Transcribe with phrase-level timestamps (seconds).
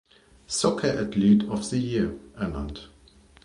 [0.47, 2.89] Soccer Athlete of the Year ernannt.